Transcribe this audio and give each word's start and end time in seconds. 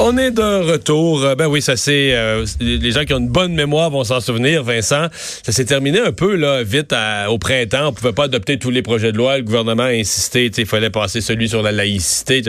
On 0.00 0.16
est 0.16 0.30
de 0.30 0.70
retour. 0.70 1.24
Euh, 1.24 1.34
Ben 1.34 1.48
oui, 1.48 1.60
ça 1.60 1.76
c'est 1.76 2.10
euh, 2.14 2.46
les 2.60 2.92
gens 2.92 3.04
qui 3.04 3.12
ont 3.14 3.18
une 3.18 3.28
bonne 3.28 3.52
mémoire 3.52 3.90
vont 3.90 4.04
s'en 4.04 4.20
souvenir. 4.20 4.62
Vincent, 4.62 5.06
ça 5.12 5.50
s'est 5.50 5.64
terminé 5.64 5.98
un 5.98 6.12
peu 6.12 6.36
là 6.36 6.62
vite 6.62 6.92
à- 6.92 7.32
au 7.32 7.38
printemps. 7.38 7.88
On 7.88 7.92
pouvait 7.92 8.12
pas 8.12 8.24
adopter 8.24 8.58
tous 8.60 8.70
les 8.70 8.82
projets 8.82 9.10
de 9.10 9.16
loi. 9.16 9.38
Le 9.38 9.42
gouvernement 9.42 9.82
a 9.82 9.88
insisté. 9.88 10.50
tu 10.50 10.54
sais, 10.56 10.62
Il 10.62 10.68
fallait 10.68 10.90
passer 10.90 11.20
celui 11.20 11.48
sur 11.48 11.62
la 11.62 11.72
laïcité. 11.72 12.42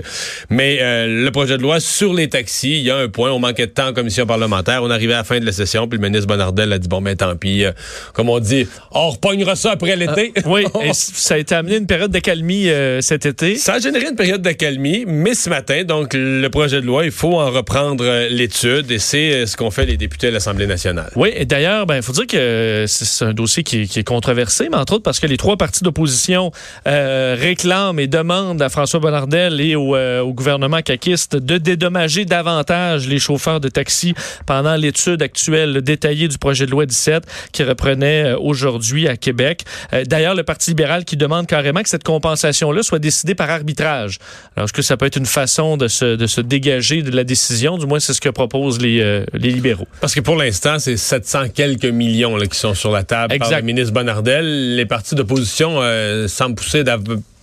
Mais 0.52 0.78
euh, 0.82 1.24
le 1.24 1.32
projet 1.32 1.58
de 1.58 1.64
loi 1.64 1.80
sur 1.80 2.14
les 2.14 2.30
taxis, 2.30 2.70
il 2.78 2.84
y 2.84 2.92
a 2.92 2.98
un 2.98 3.08
point. 3.10 3.32
On 3.32 3.40
manquait 3.40 3.66
de 3.66 3.72
temps 3.72 3.88
en 3.88 3.94
commission 3.94 4.28
parlementaire. 4.28 4.84
On 4.84 4.92
arrivait 4.92 5.14
à 5.14 5.18
la 5.18 5.24
fin 5.24 5.40
de 5.40 5.46
la 5.46 5.52
session, 5.52 5.88
puis 5.88 5.98
le 5.98 6.06
ministre 6.08 6.28
Bonardel 6.28 6.72
a 6.72 6.78
dit 6.78 6.88
bon 6.88 7.02
ben 7.02 7.16
tant 7.16 7.36
pis. 7.36 7.66
euh, 7.66 7.72
comme 8.14 8.30
on 8.30 8.40
dit, 8.40 8.68
on 8.92 9.10
repognera 9.10 9.56
ça 9.56 9.72
après 9.72 9.96
l'été. 9.96 10.34
Oui, 10.46 10.66
et 10.84 10.92
ça 10.94 11.34
a 11.34 11.38
été 11.40 11.56
amené 11.56 11.78
une 11.78 11.88
période 11.88 12.12
d'accalmie 12.12 12.70
euh, 12.70 13.02
cet 13.02 13.26
été. 13.26 13.56
Ça 13.56 13.74
a 13.74 13.80
généré 13.80 14.08
une 14.10 14.16
période 14.16 14.42
d'accalmie, 14.44 15.04
mais 15.08 15.34
ce 15.34 15.50
matin, 15.50 15.84
donc, 15.84 16.12
le 16.14 16.48
projet 16.50 16.80
de 16.82 16.86
loi, 16.86 17.06
il 17.06 17.12
faut 17.12 17.39
en 17.40 17.52
reprendre 17.52 18.04
euh, 18.06 18.30
l'étude 18.30 18.92
et 18.92 19.00
c'est 19.00 19.34
euh, 19.34 19.46
ce 19.46 19.58
qu'ont 19.58 19.72
fait 19.72 19.86
les 19.86 19.98
députés 19.98 20.28
à 20.28 20.32
l'Assemblée 20.32 20.68
nationale. 20.68 21.12
Oui, 21.16 21.32
et 21.36 21.46
d'ailleurs, 21.46 21.86
ben, 21.86 21.98
il 21.98 22.04
faut 22.04 22.14
dire 22.14 22.28
que 22.28 22.86
c'est 22.88 23.06
c'est 23.20 23.26
un 23.26 23.34
dossier 23.34 23.64
qui, 23.64 23.82
est 23.82 24.04
controversé, 24.04 24.70
mais 24.70 24.78
entre 24.78 24.94
autres 24.94 25.04
parce 25.04 25.20
que 25.20 25.28
les 25.28 25.38
trois 25.38 25.58
partis 25.58 25.84
d'opposition 25.84 26.52
euh, 26.88 27.36
réclament 27.38 28.00
et 28.00 28.08
demandent 28.08 28.62
à 28.62 28.70
François 28.70 29.00
Bonnardel 29.00 29.60
et 29.60 29.76
au, 29.76 29.96
euh, 29.96 30.24
gouvernement 30.32 30.82
caquiste 30.82 31.36
de 31.36 31.58
dédommager 31.58 32.24
davantage 32.26 33.08
les 33.08 33.20
chauffeurs 33.20 33.60
de 33.60 33.68
taxi 33.68 34.14
pendant 34.46 34.76
l'étude 34.76 35.22
actuelle 35.22 35.82
détaillée 35.82 36.28
du 36.28 36.38
projet 36.38 36.66
de 36.66 36.72
loi 36.72 36.86
17 36.86 37.24
qui 37.52 37.64
reprenait 37.64 38.34
euh, 38.34 38.38
aujourd'hui 38.40 39.08
à 39.08 39.18
Québec. 39.18 39.66
Euh, 39.94 40.06
d'ailleurs, 40.06 40.36
le 40.36 40.44
Parti 40.44 40.72
libéral 40.72 41.04
qui 41.04 41.18
demande 41.18 41.48
carrément 41.48 41.82
que 41.82 41.90
cette 41.90 42.04
compensation-là 42.04 42.84
soit 42.84 43.00
décidée 43.00 43.36
par 43.36 43.50
arbitrage. 43.50 44.20
Alors, 44.56 44.66
est-ce 44.66 44.74
que 44.74 44.82
ça 44.82 44.98
peut 44.98 45.06
être 45.06 45.18
une 45.18 45.26
façon 45.26 45.78
de 45.78 45.88
se, 45.88 46.16
de 46.16 46.28
se 46.28 46.42
dégager 46.42 47.02
de 47.02 47.16
la 47.16 47.24
décision? 47.30 47.78
Du 47.78 47.86
moins, 47.86 48.00
c'est 48.00 48.14
ce 48.14 48.22
que 48.22 48.30
proposent 48.30 48.82
les, 48.82 49.00
euh, 49.02 49.24
les 49.34 49.52
libéraux. 49.52 49.88
Parce 50.02 50.14
que 50.14 50.20
pour 50.20 50.36
l'instant, 50.36 50.80
c'est 50.80 50.98
700 50.98 51.50
quelques 51.54 51.86
millions 51.86 52.36
là, 52.36 52.48
qui 52.48 52.58
sont 52.58 52.74
sur 52.74 52.92
la 52.92 53.04
table 53.04 53.38
par 53.38 53.48
Exact. 53.48 53.60
le 53.62 53.66
ministre 53.66 53.94
Bonardel. 53.94 54.76
Les 54.76 54.86
partis 54.86 55.16
d'opposition 55.16 55.82
euh, 55.82 56.28
semblent 56.28 56.56
pousser 56.56 56.84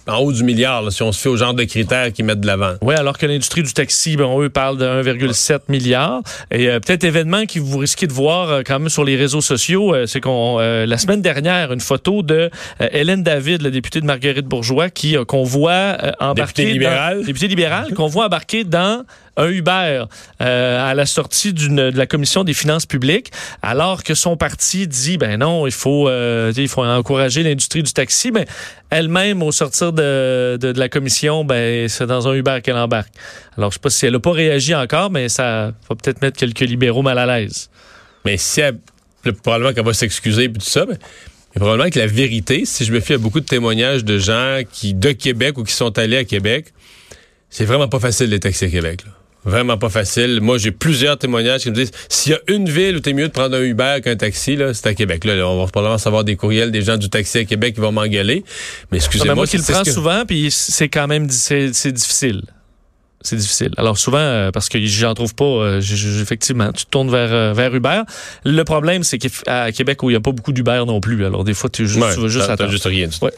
en 0.08 0.18
haut 0.18 0.32
du 0.32 0.44
milliard 0.44 0.82
là, 0.82 0.90
si 0.90 1.02
on 1.02 1.12
se 1.12 1.20
fait 1.20 1.28
au 1.28 1.36
genre 1.36 1.54
de 1.54 1.64
critères 1.64 2.12
qu'ils 2.12 2.24
mettent 2.24 2.40
de 2.40 2.46
l'avant. 2.46 2.74
Oui, 2.82 2.94
alors 2.94 3.18
que 3.18 3.26
l'industrie 3.26 3.62
du 3.62 3.72
taxi, 3.72 4.16
bon, 4.16 4.40
eux 4.40 4.48
parlent 4.48 4.78
de 4.78 4.84
1,7 4.84 5.60
milliard. 5.68 6.22
Et 6.50 6.68
euh, 6.68 6.80
peut-être 6.80 7.04
événement 7.04 7.44
que 7.46 7.58
vous 7.58 7.78
risquez 7.78 8.06
de 8.06 8.12
voir 8.12 8.50
euh, 8.50 8.62
quand 8.64 8.78
même 8.78 8.88
sur 8.88 9.04
les 9.04 9.16
réseaux 9.16 9.40
sociaux, 9.40 9.94
euh, 9.94 10.06
c'est 10.06 10.20
qu'on 10.20 10.58
la 10.58 10.98
semaine 10.98 11.22
dernière 11.22 11.72
une 11.72 11.80
photo 11.80 12.22
de 12.22 12.50
Hélène 12.80 13.22
David, 13.22 13.62
la 13.62 13.70
députée 13.70 14.00
de 14.00 14.06
Marguerite 14.06 14.46
Bourgeois, 14.46 14.90
qui 14.90 15.16
qu'on 15.26 15.42
voit 15.42 15.96
embarquer 16.20 16.62
Députée 16.64 16.72
libérale. 16.72 17.20
dans, 17.20 17.26
députée 17.26 17.48
libérale, 17.48 17.94
qu'on 17.94 18.06
voit 18.06 18.26
embarquer 18.26 18.64
dans 18.64 19.04
un 19.36 19.48
Uber 19.48 20.04
euh, 20.40 20.90
à 20.90 20.94
la 20.94 21.06
sortie 21.06 21.52
de 21.52 21.90
la 21.96 22.06
commission 22.06 22.44
des 22.44 22.54
finances 22.54 22.86
publiques, 22.86 23.30
alors 23.62 24.02
que 24.02 24.14
son 24.14 24.36
parti 24.36 24.86
dit 24.86 25.18
ben 25.18 25.38
non, 25.38 25.66
il 25.66 25.72
faut 25.72 26.08
euh, 26.08 26.52
il 26.56 26.68
faut 26.68 26.84
encourager 26.84 27.42
l'industrie 27.42 27.82
du 27.82 27.92
taxi, 27.92 28.30
mais 28.30 28.46
elle-même 28.90 29.42
au 29.42 29.52
sortir 29.52 29.92
de, 29.92 30.56
de, 30.60 30.78
la 30.78 30.88
commission, 30.88 31.44
ben 31.44 31.88
c'est 31.88 32.06
dans 32.06 32.28
un 32.28 32.34
Uber 32.34 32.60
qu'elle 32.62 32.76
embarque. 32.76 33.12
Alors 33.56 33.70
je 33.70 33.74
sais 33.74 33.80
pas 33.80 33.90
si 33.90 34.06
elle 34.06 34.14
a 34.14 34.20
pas 34.20 34.32
réagi 34.32 34.74
encore, 34.74 35.10
mais 35.10 35.28
ça 35.28 35.72
va 35.88 35.96
peut-être 35.96 36.22
mettre 36.22 36.38
quelques 36.38 36.60
libéraux 36.60 37.02
mal 37.02 37.18
à 37.18 37.26
l'aise. 37.26 37.68
Mais 38.24 38.36
si 38.36 38.60
elle, 38.60 38.78
le- 39.24 39.32
probablement 39.32 39.72
qu'elle 39.72 39.84
va 39.84 39.92
s'excuser 39.92 40.44
et 40.44 40.52
tout 40.52 40.60
ça, 40.60 40.84
mais, 40.88 40.96
mais 41.54 41.60
probablement 41.60 41.90
que 41.90 41.98
la 41.98 42.06
vérité, 42.06 42.64
si 42.64 42.84
je 42.84 42.92
me 42.92 43.00
fie 43.00 43.14
à 43.14 43.18
beaucoup 43.18 43.40
de 43.40 43.46
témoignages 43.46 44.04
de 44.04 44.18
gens 44.18 44.60
qui 44.70 44.94
de 44.94 45.12
Québec 45.12 45.58
ou 45.58 45.64
qui 45.64 45.72
sont 45.72 45.98
allés 45.98 46.16
à 46.16 46.24
Québec, 46.24 46.72
c'est 47.50 47.64
vraiment 47.64 47.88
pas 47.88 48.00
facile 48.00 48.30
les 48.30 48.40
taxis 48.40 48.64
à 48.64 48.68
Québec. 48.68 49.04
là. 49.06 49.12
Vraiment 49.46 49.78
pas 49.78 49.88
facile. 49.88 50.40
Moi, 50.42 50.58
j'ai 50.58 50.72
plusieurs 50.72 51.16
témoignages 51.18 51.62
qui 51.62 51.70
me 51.70 51.74
disent 51.76 51.92
s'il 52.08 52.32
y 52.32 52.34
a 52.34 52.40
une 52.48 52.68
ville 52.68 52.96
où 52.96 53.00
t'es 53.00 53.12
mieux 53.12 53.28
de 53.28 53.32
prendre 53.32 53.56
un 53.56 53.62
Uber 53.62 53.98
qu'un 54.02 54.16
taxi, 54.16 54.56
là, 54.56 54.74
c'est 54.74 54.86
à 54.88 54.94
Québec. 54.94 55.24
Là, 55.24 55.34
on 55.48 55.58
va 55.64 55.70
probablement 55.70 55.98
savoir 55.98 56.24
des 56.24 56.34
courriels 56.36 56.72
des 56.72 56.82
gens 56.82 56.96
du 56.96 57.08
taxi 57.08 57.38
à 57.38 57.44
Québec 57.44 57.74
qui 57.76 57.80
vont 57.80 57.92
m'engueuler. 57.92 58.44
Mais 58.90 58.98
Ah, 58.98 59.04
excusez-moi, 59.04 59.34
moi 59.36 59.46
qui 59.46 59.56
le 59.56 59.62
prends 59.62 59.82
que- 59.84 59.90
souvent, 59.92 60.24
puis 60.26 60.48
c'est 60.50 60.88
quand 60.88 61.06
même 61.06 61.30
c'est 61.30 61.70
difficile. 61.92 62.42
C'est 63.26 63.36
difficile. 63.36 63.70
Alors 63.76 63.98
souvent, 63.98 64.18
euh, 64.18 64.50
parce 64.52 64.68
que 64.68 64.78
j'en 64.86 65.12
trouve 65.14 65.34
pas, 65.34 65.44
euh, 65.44 65.80
j- 65.80 65.96
j- 65.96 66.20
effectivement, 66.22 66.70
tu 66.72 66.84
te 66.84 66.90
tournes 66.90 67.10
vers, 67.10 67.32
euh, 67.32 67.52
vers 67.52 67.74
Uber. 67.74 68.02
Le 68.44 68.62
problème, 68.62 69.02
c'est 69.02 69.18
qu'à 69.18 69.72
Québec, 69.72 70.02
où 70.02 70.10
il 70.10 70.12
n'y 70.12 70.16
a 70.16 70.20
pas 70.20 70.32
beaucoup 70.32 70.52
d'Uber 70.52 70.84
non 70.86 71.00
plus. 71.00 71.24
Alors 71.26 71.42
des 71.42 71.54
fois, 71.54 71.68
tu, 71.68 71.86
juste, 71.88 72.00
Ouais, 72.00 72.14
tu 72.14 72.20
veux 72.20 72.28
juste 72.28 72.48
attendre. 72.48 72.70
juste 72.70 72.84
rien. 72.86 73.08
Ouais. 73.22 73.32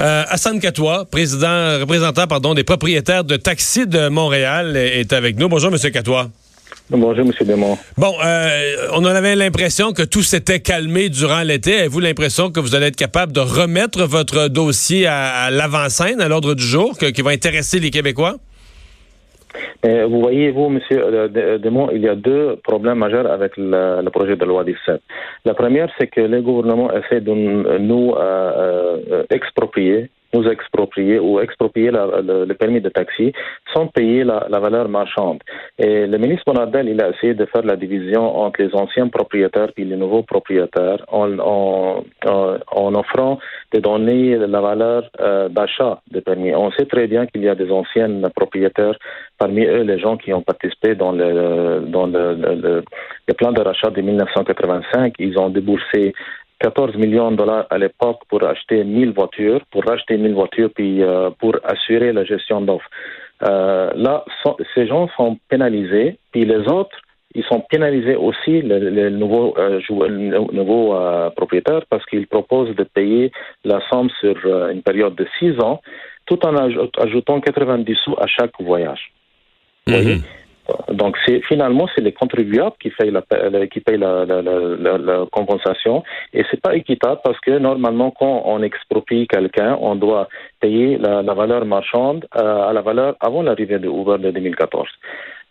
Euh, 0.00 0.24
Hassan 0.28 0.58
Katoua, 0.60 1.04
président, 1.04 1.78
représentant 1.80 2.26
pardon, 2.26 2.54
des 2.54 2.64
propriétaires 2.64 3.24
de 3.24 3.36
taxis 3.36 3.86
de 3.86 4.08
Montréal, 4.08 4.76
est 4.76 5.12
avec 5.12 5.38
nous. 5.38 5.48
Bonjour, 5.48 5.70
Monsieur 5.70 5.90
Katoua. 5.90 6.28
Bonjour, 6.90 7.24
M. 7.26 7.32
Demont. 7.46 7.76
Bon, 7.98 8.14
euh, 8.24 8.88
on 8.92 9.00
en 9.04 9.04
avait 9.06 9.36
l'impression 9.36 9.92
que 9.92 10.02
tout 10.02 10.22
s'était 10.22 10.60
calmé 10.60 11.10
durant 11.10 11.42
l'été. 11.42 11.78
Avez-vous 11.80 12.00
l'impression 12.00 12.50
que 12.50 12.60
vous 12.60 12.74
allez 12.74 12.86
être 12.86 12.96
capable 12.96 13.32
de 13.32 13.40
remettre 13.40 14.04
votre 14.04 14.48
dossier 14.48 15.06
à, 15.06 15.28
à 15.44 15.50
l'avant-scène, 15.50 16.20
à 16.22 16.28
l'ordre 16.28 16.54
du 16.54 16.64
jour, 16.64 16.96
que- 16.96 17.06
qui 17.06 17.20
va 17.20 17.30
intéresser 17.32 17.78
les 17.78 17.90
Québécois? 17.90 18.36
Euh, 19.86 20.06
vous 20.06 20.20
voyez, 20.20 20.50
vous, 20.50 20.66
M. 20.66 20.80
Demont, 21.58 21.90
il 21.90 22.02
y 22.02 22.08
a 22.08 22.14
deux 22.14 22.56
problèmes 22.62 22.98
majeurs 22.98 23.30
avec 23.30 23.56
le, 23.56 24.02
le 24.02 24.10
projet 24.10 24.36
de 24.36 24.44
loi 24.44 24.64
17. 24.64 25.00
La 25.44 25.54
première, 25.54 25.88
c'est 25.98 26.08
que 26.08 26.20
le 26.20 26.42
gouvernement 26.42 26.90
essaie 26.92 27.20
de 27.20 27.32
nous 27.32 28.14
euh, 28.14 28.98
euh, 29.10 29.24
exproprier 29.30 30.10
nous 30.34 30.46
exproprier 30.48 31.18
ou 31.18 31.40
exproprier 31.40 31.90
le, 31.90 32.52
permis 32.54 32.80
de 32.80 32.88
taxi 32.88 33.32
sans 33.72 33.86
payer 33.86 34.24
la, 34.24 34.58
valeur 34.58 34.88
marchande. 34.88 35.38
Et 35.78 36.06
le 36.06 36.18
ministre 36.18 36.44
Bonardel, 36.46 36.88
il 36.88 37.00
a 37.02 37.10
essayé 37.10 37.34
de 37.34 37.46
faire 37.46 37.62
la 37.62 37.76
division 37.76 38.36
entre 38.36 38.62
les 38.62 38.74
anciens 38.74 39.08
propriétaires 39.08 39.70
et 39.76 39.84
les 39.84 39.96
nouveaux 39.96 40.22
propriétaires 40.22 41.04
en, 41.08 41.32
offrant 42.94 43.38
de 43.72 43.80
donner 43.80 44.36
la 44.36 44.60
valeur 44.60 45.10
euh, 45.20 45.48
d'achat 45.48 46.00
des 46.10 46.20
permis. 46.20 46.54
On 46.54 46.70
sait 46.72 46.86
très 46.86 47.06
bien 47.06 47.26
qu'il 47.26 47.42
y 47.42 47.48
a 47.48 47.54
des 47.54 47.70
anciens 47.70 48.20
propriétaires, 48.34 48.98
parmi 49.38 49.64
eux 49.64 49.82
les 49.82 49.98
gens 49.98 50.16
qui 50.16 50.32
ont 50.32 50.42
participé 50.42 50.94
dans 50.94 51.12
le, 51.12 51.80
dans 51.86 52.06
le 52.06 52.82
plan 53.36 53.52
de 53.52 53.60
rachat 53.60 53.90
de 53.90 54.00
1985. 54.00 55.14
Ils 55.18 55.38
ont 55.38 55.50
déboursé 55.50 56.14
14 56.60 56.96
millions 56.96 57.30
de 57.30 57.36
dollars 57.36 57.66
à 57.70 57.78
l'époque 57.78 58.20
pour 58.28 58.42
acheter 58.42 58.82
1000 58.84 59.12
voitures, 59.12 59.60
pour 59.70 59.84
racheter 59.84 60.16
1000 60.16 60.34
voitures, 60.34 60.70
puis 60.74 61.02
euh, 61.02 61.30
pour 61.38 61.56
assurer 61.64 62.12
la 62.12 62.24
gestion 62.24 62.60
d'offres. 62.60 62.90
Euh, 63.48 63.92
là, 63.94 64.24
ces 64.74 64.86
gens 64.86 65.08
sont 65.16 65.38
pénalisés, 65.48 66.18
puis 66.32 66.44
les 66.44 66.66
autres, 66.68 66.96
ils 67.34 67.44
sont 67.44 67.60
pénalisés 67.60 68.16
aussi, 68.16 68.62
les, 68.62 69.10
nouveaux, 69.10 69.54
euh, 69.58 69.78
jou- 69.80 70.02
les 70.02 70.30
nouveaux 70.52 70.94
propriétaires, 71.36 71.82
parce 71.88 72.04
qu'ils 72.06 72.26
proposent 72.26 72.74
de 72.74 72.82
payer 72.84 73.30
la 73.64 73.80
somme 73.88 74.08
sur 74.20 74.36
une 74.72 74.82
période 74.82 75.14
de 75.14 75.26
6 75.38 75.52
ans, 75.60 75.80
tout 76.26 76.44
en 76.44 76.54
aj- 76.54 76.90
ajoutant 76.98 77.40
90 77.40 77.94
sous 78.04 78.16
à 78.18 78.26
chaque 78.26 78.60
voyage. 78.60 79.12
Donc, 80.92 81.16
c'est 81.26 81.40
finalement, 81.46 81.88
c'est 81.94 82.02
les 82.02 82.12
contribuables 82.12 82.76
qui 82.80 82.90
payent 82.90 83.10
la, 83.10 83.22
qui 83.66 83.80
payent 83.80 83.98
la, 83.98 84.24
la, 84.24 84.42
la, 84.42 84.98
la- 84.98 85.26
compensation. 85.32 86.02
Et 86.32 86.44
c'est 86.50 86.60
pas 86.60 86.74
équitable 86.76 87.20
parce 87.24 87.38
que 87.40 87.52
normalement, 87.58 88.10
quand 88.10 88.42
on 88.44 88.62
exproprie 88.62 89.26
quelqu'un, 89.26 89.78
on 89.80 89.94
doit 89.96 90.28
payer 90.60 90.98
la, 90.98 91.22
valeur 91.34 91.64
marchande 91.64 92.26
euh, 92.36 92.68
à 92.68 92.72
la 92.72 92.82
valeur 92.82 93.16
avant 93.20 93.42
l'arrivée 93.42 93.78
de 93.78 93.88
Uber 93.88 94.18
de 94.18 94.30
2014. 94.30 94.88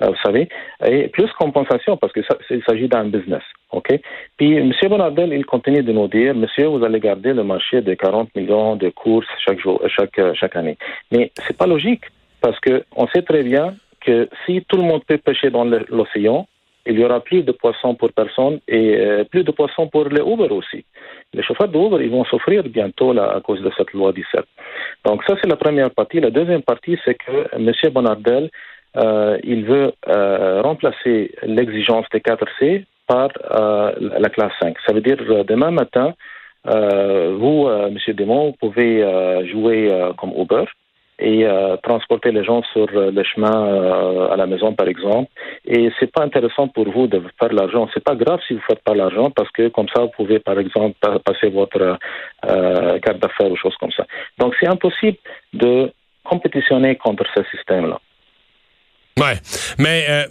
Euh, 0.03 0.07
vous 0.07 0.15
savez, 0.23 0.47
et 0.85 1.07
plus 1.07 1.31
compensation 1.39 1.97
parce 1.97 2.13
que 2.13 2.21
ça, 2.23 2.37
il 2.51 2.61
s'agit 2.67 2.87
d'un 2.87 3.05
business, 3.05 3.41
ok? 3.71 3.99
Puis 4.37 4.53
M. 4.55 4.71
Bonardel, 4.89 5.33
il 5.33 5.45
continue 5.45 5.81
de 5.81 5.91
nous 5.91 6.07
dire, 6.07 6.35
Monsieur, 6.35 6.67
vous 6.67 6.83
allez 6.83 6.99
garder 6.99 7.33
le 7.33 7.43
marché 7.43 7.81
de 7.81 7.95
40 7.95 8.35
millions 8.35 8.75
de 8.75 8.89
courses 8.89 9.25
chaque 9.43 9.59
jour, 9.59 9.81
chaque 9.87 10.19
chaque 10.35 10.55
année. 10.55 10.77
Mais 11.11 11.31
c'est 11.47 11.57
pas 11.57 11.65
logique 11.65 12.03
parce 12.41 12.59
que 12.59 12.83
on 12.95 13.07
sait 13.07 13.23
très 13.23 13.41
bien 13.41 13.73
que 14.07 14.29
si 14.45 14.53
tout 14.67 14.77
le 14.77 14.83
monde 14.83 15.03
peut 15.05 15.17
pêcher 15.17 15.49
dans 15.49 15.65
l'océan 15.65 16.47
il 16.89 16.99
y 16.99 17.03
aura 17.03 17.19
plus 17.19 17.43
de 17.43 17.51
poissons 17.51 17.95
pour 17.95 18.11
personne 18.13 18.59
et 18.67 18.95
euh, 18.97 19.23
plus 19.25 19.43
de 19.43 19.51
poissons 19.51 19.87
pour 19.87 20.05
les 20.05 20.21
Uber 20.21 20.51
aussi. 20.51 20.85
Les 21.33 21.43
chauffeurs 21.43 21.67
de 21.67 21.77
Uber, 21.77 22.03
ils 22.03 22.09
vont 22.09 22.23
souffrir 22.25 22.63
bientôt 22.63 23.11
à 23.19 23.41
cause 23.41 23.61
de 23.61 23.71
cette 23.77 23.91
loi 23.93 24.13
17. 24.13 24.45
Donc 25.05 25.23
ça, 25.27 25.35
c'est 25.41 25.49
la 25.49 25.57
première 25.57 25.91
partie. 25.91 26.19
La 26.19 26.29
deuxième 26.29 26.61
partie, 26.61 26.97
c'est 27.03 27.15
que 27.15 27.37
M. 27.53 27.71
Bonardel, 27.91 28.49
euh, 28.95 29.37
il 29.43 29.65
veut 29.65 29.91
euh, 30.07 30.61
remplacer 30.61 31.35
l'exigence 31.43 32.05
des 32.13 32.19
4C 32.19 32.85
par 33.07 33.29
la 33.99 34.29
classe 34.29 34.51
5. 34.61 34.75
Ça 34.85 34.93
veut 34.93 35.01
dire 35.01 35.17
demain 35.45 35.71
matin, 35.71 36.13
vous, 36.65 37.69
M. 37.69 37.97
Desmond, 38.05 38.47
vous 38.47 38.57
pouvez 38.59 39.01
jouer 39.49 39.89
comme 40.17 40.33
Uber 40.35 40.65
et 41.19 41.47
transporter 41.83 42.31
les 42.31 42.43
gens 42.43 42.61
sur 42.73 42.87
le 42.91 43.23
chemin 43.23 44.29
à 44.31 44.35
la 44.35 44.45
maison, 44.45 44.73
par 44.73 44.87
exemple. 44.87 45.31
Et 45.65 45.89
c'est 45.99 46.11
pas 46.11 46.23
intéressant 46.23 46.67
pour 46.67 46.89
vous 46.89 47.07
de 47.07 47.21
faire 47.39 47.53
l'argent. 47.53 47.89
C'est 47.93 48.03
pas 48.03 48.15
grave 48.15 48.39
si 48.47 48.53
vous 48.53 48.61
faites 48.67 48.83
pas 48.83 48.93
l'argent 48.93 49.31
parce 49.31 49.49
que 49.51 49.67
comme 49.69 49.87
ça, 49.93 50.01
vous 50.01 50.11
pouvez, 50.15 50.39
par 50.39 50.59
exemple, 50.59 50.95
passer 51.25 51.49
votre 51.49 51.97
carte 52.41 53.19
d'affaires 53.19 53.51
ou 53.51 53.57
choses 53.57 53.75
comme 53.79 53.91
ça. 53.91 54.05
Donc, 54.37 54.53
c'est 54.59 54.67
impossible 54.67 55.17
de 55.53 55.91
compétitionner 56.23 56.95
contre 56.97 57.23
ce 57.35 57.41
système-là. 57.55 57.99
Ouais, 59.19 59.35
mais 59.79 60.27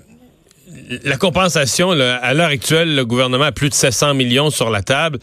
la 1.04 1.16
compensation, 1.16 1.90
à 1.90 2.34
l'heure 2.34 2.50
actuelle, 2.50 2.94
le 2.94 3.04
gouvernement 3.04 3.44
a 3.44 3.52
plus 3.52 3.70
de 3.70 3.74
700 3.74 4.14
millions 4.14 4.50
sur 4.50 4.70
la 4.70 4.82
table. 4.82 5.18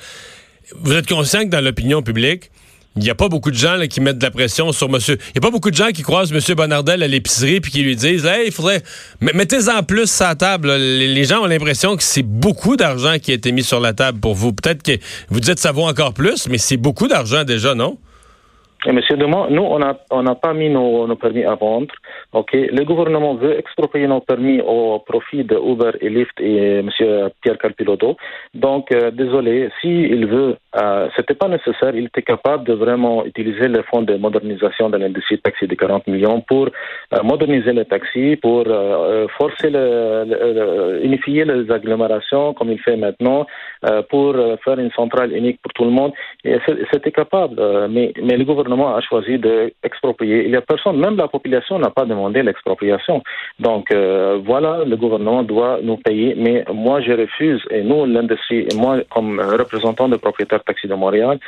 Vous 0.81 0.93
êtes 0.93 1.07
conscient 1.07 1.41
que 1.41 1.49
dans 1.49 1.63
l'opinion 1.63 2.01
publique, 2.01 2.49
il 2.95 3.03
n'y 3.03 3.09
a 3.09 3.15
pas 3.15 3.27
beaucoup 3.27 3.49
de 3.49 3.55
gens 3.55 3.77
qui 3.89 4.01
mettent 4.01 4.19
de 4.19 4.23
la 4.23 4.31
pression 4.31 4.71
sur 4.71 4.89
monsieur. 4.89 5.17
Il 5.29 5.31
n'y 5.35 5.39
a 5.39 5.41
pas 5.41 5.51
beaucoup 5.51 5.71
de 5.71 5.75
gens 5.75 5.89
qui 5.89 6.03
croisent 6.03 6.31
monsieur 6.31 6.53
Bonardel 6.53 7.01
à 7.01 7.07
l'épicerie 7.07 7.59
puis 7.59 7.71
qui 7.71 7.81
lui 7.81 7.95
disent 7.95 8.25
Hey, 8.25 8.47
il 8.47 8.51
faudrait. 8.51 8.83
Mettez-en 9.19 9.83
plus 9.83 10.19
la 10.19 10.35
table. 10.35 10.71
Les 10.73 11.25
gens 11.25 11.41
ont 11.43 11.47
l'impression 11.47 11.95
que 11.97 12.03
c'est 12.03 12.23
beaucoup 12.23 12.75
d'argent 12.75 13.17
qui 13.19 13.31
a 13.31 13.33
été 13.33 13.51
mis 13.51 13.63
sur 13.63 13.79
la 13.79 13.93
table 13.93 14.19
pour 14.19 14.35
vous. 14.35 14.53
Peut-être 14.53 14.83
que 14.83 14.97
vous 15.29 15.39
dites 15.39 15.59
ça 15.59 15.71
vaut 15.71 15.87
encore 15.87 16.13
plus, 16.13 16.47
mais 16.47 16.57
c'est 16.57 16.77
beaucoup 16.77 17.07
d'argent 17.07 17.43
déjà, 17.43 17.73
non? 17.73 17.97
Monsieur 18.91 19.15
Demont, 19.15 19.47
nous, 19.49 19.61
on 19.61 19.79
n'a 19.79 19.97
on 20.11 20.25
a 20.27 20.35
pas 20.35 20.53
mis 20.53 20.69
nos, 20.69 21.07
nos, 21.07 21.15
permis 21.15 21.45
à 21.45 21.55
vendre. 21.55 21.93
Ok, 22.33 22.51
Le 22.53 22.83
gouvernement 22.83 23.35
veut 23.35 23.57
exproprier 23.57 24.07
nos 24.07 24.19
permis 24.19 24.59
au 24.59 24.99
profit 24.99 25.45
de 25.45 25.55
Uber 25.55 25.91
et 26.01 26.09
Lyft 26.09 26.39
et 26.41 26.81
Monsieur 26.81 27.29
Pierre 27.41 27.57
Carpiloto. 27.57 28.17
Donc, 28.53 28.91
euh, 28.91 29.09
désolé, 29.11 29.69
s'il 29.79 30.25
veut, 30.27 30.57
euh, 30.81 31.07
c'était 31.15 31.35
pas 31.35 31.47
nécessaire. 31.47 31.95
Il 31.95 32.05
était 32.05 32.23
capable 32.23 32.65
de 32.65 32.73
vraiment 32.73 33.23
utiliser 33.25 33.67
le 33.67 33.83
fonds 33.83 34.01
de 34.01 34.15
modernisation 34.15 34.89
de 34.89 34.97
l'industrie 34.97 35.39
taxi 35.39 35.67
de 35.67 35.75
40 35.75 36.07
millions 36.07 36.41
pour 36.41 36.67
euh, 36.67 37.23
moderniser 37.23 37.73
les 37.73 37.85
taxis, 37.85 38.35
pour 38.37 38.63
euh, 38.67 39.27
forcer 39.37 39.69
le, 39.69 40.99
unifier 41.03 41.45
les 41.45 41.71
agglomérations 41.71 42.53
comme 42.53 42.71
il 42.71 42.79
fait 42.79 42.97
maintenant, 42.97 43.45
pour 44.09 44.35
faire 44.63 44.79
une 44.79 44.91
centrale 44.91 45.31
unique 45.33 45.59
pour 45.61 45.73
tout 45.73 45.83
le 45.83 45.91
monde. 45.91 46.13
C'était 46.91 47.11
capable, 47.11 47.61
mais, 47.89 48.13
mais 48.21 48.37
le 48.37 48.45
gouvernement 48.45 48.72
a 48.81 49.01
choisi 49.01 49.37
d'exproprier. 49.37 50.45
Il 50.45 50.51
n'y 50.51 50.55
a 50.55 50.61
personne, 50.61 50.97
même 50.99 51.17
la 51.17 51.27
population 51.27 51.79
n'a 51.79 51.89
pas 51.89 52.05
demandé 52.05 52.43
l'expropriation. 52.43 53.21
Donc 53.59 53.91
euh, 53.91 54.39
voilà, 54.43 54.83
le 54.85 54.95
gouvernement 54.95 55.43
doit 55.43 55.79
nous 55.81 55.97
payer, 55.97 56.35
mais 56.35 56.63
moi 56.73 57.01
je 57.01 57.11
refuse, 57.11 57.61
et 57.69 57.83
nous, 57.83 58.05
l'industrie, 58.05 58.67
et 58.71 58.75
moi 58.75 58.97
comme 59.09 59.39
représentant 59.39 60.07
des 60.09 60.17
propriétaires 60.17 60.63
taxis 60.63 60.87
de 60.87 60.95
Montréal, 60.95 61.39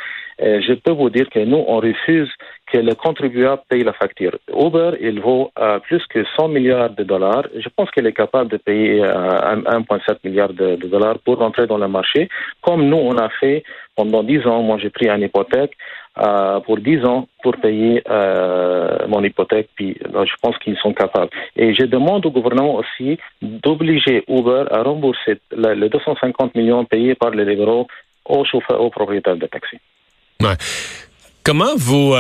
euh, 0.42 0.60
je 0.68 0.74
peux 0.74 0.92
vous 0.92 1.10
dire 1.10 1.30
que 1.30 1.40
nous, 1.40 1.64
on 1.68 1.78
refuse 1.78 2.30
que 2.72 2.78
le 2.78 2.94
contribuable 2.96 3.62
paye 3.70 3.84
la 3.84 3.94
facture. 3.94 4.38
Uber, 4.50 4.92
il 5.00 5.22
vaut 5.22 5.52
euh, 5.60 5.80
plus 5.80 6.06
que 6.08 6.26
100 6.36 6.50
milliards 6.50 6.90
de 6.90 7.04
dollars. 7.04 7.46
Je 7.58 7.70
pense 7.70 7.90
qu'il 7.92 8.06
est 8.06 8.14
capable 8.14 8.52
de 8.52 8.58
payer 8.58 9.02
1,7 9.02 10.18
milliard 10.26 10.52
de, 10.52 10.76
de, 10.76 10.88
dollars 10.88 11.20
pour 11.20 11.38
rentrer 11.38 11.68
dans 11.68 11.78
le 11.78 11.88
marché, 11.88 12.28
comme 12.62 12.88
nous, 12.90 12.98
on 12.98 13.18
a 13.18 13.30
fait 13.30 13.64
pendant 13.96 14.24
10 14.24 14.46
ans. 14.46 14.62
Moi, 14.62 14.78
j'ai 14.82 14.90
pris 14.90 15.08
une 15.08 15.22
hypothèque 15.22 15.72
euh, 16.18 16.60
pour 16.62 16.78
10 16.78 17.06
ans 17.06 17.28
pour 17.44 17.56
payer 17.58 18.02
euh, 18.10 18.98
mon 19.08 19.24
hypothèque, 19.24 19.70
puis 19.76 19.98
je 20.02 20.36
pense 20.42 20.58
qu'ils 20.60 20.78
sont 20.78 20.94
capables. 20.94 21.30
Et 21.56 21.74
je 21.74 21.84
demande 21.84 22.26
au 22.26 22.32
gouvernement 22.32 22.76
aussi 22.76 23.18
d'obliger 23.42 24.24
Uber 24.28 24.66
à 24.72 24.82
rembourser 24.84 25.40
les 25.56 25.90
250 25.90 26.56
millions 26.56 26.86
payés 26.86 27.16
par 27.16 27.32
les 27.32 27.46
libéraux 27.46 27.88
aux 28.26 28.46
chauffeurs, 28.46 28.82
aux 28.82 28.90
propriétaires 28.90 29.38
de 29.38 29.46
taxis. 29.46 29.80
Comment 31.44 31.76
vous... 31.78 32.14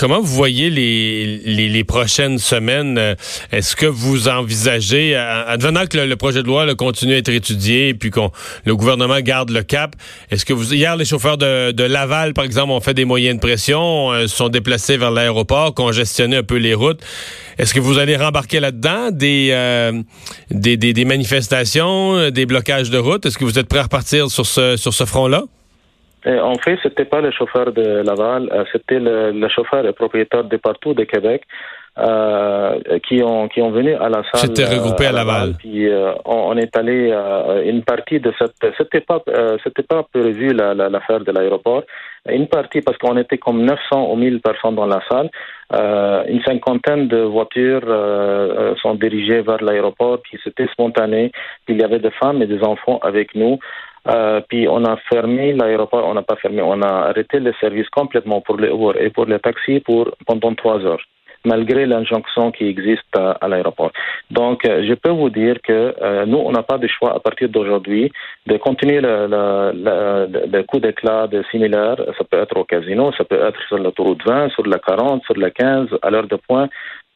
Comment 0.00 0.22
vous 0.22 0.34
voyez 0.34 0.70
les, 0.70 1.68
les, 1.68 1.84
prochaines 1.84 2.38
semaines? 2.38 2.96
Euh, 2.96 3.14
est-ce 3.52 3.76
que 3.76 3.84
vous 3.84 4.28
envisagez, 4.28 5.14
advenant 5.14 5.84
que 5.84 5.98
le, 5.98 6.16
projet 6.16 6.42
de 6.42 6.46
loi 6.46 6.74
continue 6.74 7.12
à 7.12 7.18
être 7.18 7.28
étudié 7.28 7.88
et 7.88 7.94
puis 7.94 8.10
que 8.10 8.20
le 8.64 8.76
gouvernement 8.76 9.20
garde 9.20 9.50
le 9.50 9.62
cap, 9.62 9.94
est-ce 10.30 10.46
que 10.46 10.54
vous 10.54 10.72
hier 10.72 10.96
les 10.96 11.04
chauffeurs 11.04 11.36
de, 11.36 11.82
Laval, 11.82 12.32
par 12.32 12.46
exemple, 12.46 12.70
ont 12.70 12.80
fait 12.80 12.94
des 12.94 13.04
moyens 13.04 13.34
de 13.36 13.40
pression, 13.40 14.10
euh, 14.10 14.26
sont 14.26 14.48
déplacés 14.48 14.96
vers 14.96 15.10
l'aéroport, 15.10 15.74
congestionné 15.74 16.38
un 16.38 16.44
peu 16.44 16.56
les 16.56 16.72
routes? 16.72 17.02
Est-ce 17.58 17.74
que 17.74 17.80
vous 17.80 17.98
allez 17.98 18.16
rembarquer 18.16 18.58
là-dedans 18.58 19.10
des, 19.10 19.50
euh, 19.52 20.02
des, 20.50 20.78
des, 20.78 21.04
manifestations, 21.04 22.30
des 22.30 22.46
blocages 22.46 22.88
de 22.88 22.96
route? 22.96 23.26
Est-ce 23.26 23.36
que 23.36 23.44
vous 23.44 23.58
êtes 23.58 23.68
prêt 23.68 23.80
à 23.80 23.82
repartir 23.82 24.30
sur 24.30 24.46
ce, 24.46 24.78
sur 24.78 24.94
ce 24.94 25.04
front-là? 25.04 25.44
En 26.26 26.54
fait, 26.54 26.78
c'était 26.82 27.04
pas 27.04 27.20
le 27.20 27.30
chauffeur 27.30 27.72
de 27.72 28.02
Laval, 28.02 28.48
euh, 28.52 28.64
c'était 28.72 28.98
le, 28.98 29.32
le, 29.32 29.48
chauffeur 29.48 29.86
et 29.86 29.92
propriétaire 29.92 30.44
de 30.44 30.56
partout 30.56 30.92
de 30.94 31.04
Québec 31.04 31.42
euh, 31.98 32.78
qui 33.06 33.20
ont 33.22 33.48
qui 33.48 33.60
ont 33.60 33.72
venu 33.72 33.94
à 33.94 34.08
la 34.08 34.22
salle. 34.22 34.54
C'était 34.54 34.64
regroupé 34.64 35.06
à, 35.06 35.12
Laval. 35.12 35.54
Puis 35.58 35.88
euh, 35.88 36.12
on, 36.24 36.56
est 36.56 36.74
allé 36.76 37.10
euh, 37.12 37.64
une 37.64 37.82
partie 37.82 38.20
de 38.20 38.32
cette. 38.38 38.54
C'était 38.78 39.00
pas 39.00 39.20
c'était 39.64 39.82
pas 39.82 40.04
prévu 40.04 40.52
l'affaire 40.54 41.18
la, 41.18 41.24
de 41.24 41.32
l'aéroport. 41.32 41.82
Une 42.28 42.46
partie 42.46 42.80
parce 42.80 42.96
qu'on 42.96 43.16
était 43.16 43.38
comme 43.38 43.64
900 43.64 44.12
ou 44.12 44.16
1000 44.16 44.40
personnes 44.40 44.76
dans 44.76 44.86
la 44.86 45.00
salle. 45.10 45.30
une 46.28 46.42
cinquantaine 46.44 47.08
de 47.08 47.22
voitures 47.22 47.84
sont 48.80 48.94
dirigées 48.94 49.42
vers 49.42 49.62
l'aéroport. 49.62 50.20
Puis 50.22 50.38
c'était 50.44 50.68
spontané. 50.68 51.32
Puis 51.66 51.74
il 51.74 51.80
y 51.80 51.84
avait 51.84 51.98
des 51.98 52.12
femmes 52.12 52.40
et 52.40 52.46
des 52.46 52.62
enfants 52.62 53.00
avec 53.02 53.34
nous. 53.34 53.58
Euh, 54.08 54.40
puis 54.48 54.66
on 54.68 54.84
a 54.84 54.96
fermé 55.08 55.52
l'aéroport, 55.52 56.06
on 56.06 56.14
n'a 56.14 56.22
pas 56.22 56.36
fermé, 56.36 56.62
on 56.62 56.80
a 56.82 57.08
arrêté 57.10 57.38
le 57.38 57.52
service 57.60 57.88
complètement 57.90 58.40
pour 58.40 58.56
les 58.56 58.68
Uber 58.68 58.92
et 58.98 59.10
pour 59.10 59.26
les 59.26 59.38
taxis 59.38 59.80
pour 59.80 60.10
pendant 60.26 60.54
trois 60.54 60.80
heures 60.84 61.04
malgré 61.44 61.86
l'injonction 61.86 62.50
qui 62.50 62.66
existe 62.66 63.16
à, 63.16 63.48
l'aéroport. 63.48 63.92
Donc, 64.30 64.64
euh, 64.64 64.84
je 64.86 64.94
peux 64.94 65.10
vous 65.10 65.30
dire 65.30 65.56
que 65.62 65.94
euh, 66.02 66.26
nous, 66.26 66.38
on 66.38 66.52
n'a 66.52 66.62
pas 66.62 66.78
de 66.78 66.86
choix 66.86 67.14
à 67.14 67.20
partir 67.20 67.48
d'aujourd'hui 67.48 68.12
de 68.46 68.56
continuer 68.58 69.00
le, 69.00 69.26
le, 69.26 70.46
le, 70.46 70.62
coup 70.64 70.80
d'éclat 70.80 71.26
de 71.26 71.42
similaire. 71.50 71.96
Ça 72.18 72.24
peut 72.24 72.38
être 72.38 72.56
au 72.56 72.64
casino, 72.64 73.12
ça 73.16 73.24
peut 73.24 73.40
être 73.42 73.60
sur 73.68 73.78
l'autoroute 73.78 74.22
20, 74.24 74.50
sur 74.50 74.66
la 74.66 74.78
40, 74.78 75.24
sur 75.24 75.36
la 75.38 75.50
15, 75.50 75.88
à 76.02 76.10
l'heure 76.10 76.26
de 76.26 76.36
point 76.36 76.68